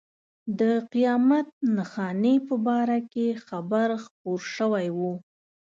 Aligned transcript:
د 0.59 0.61
قیامت 0.93 1.47
نښانې 1.75 2.35
په 2.47 2.55
باره 2.67 2.99
کې 3.11 3.27
خبر 3.47 3.87
خپور 4.03 4.39
شوی 4.55 4.87
و. 4.97 4.99